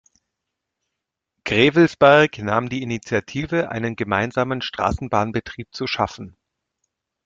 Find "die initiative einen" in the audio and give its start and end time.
2.69-3.95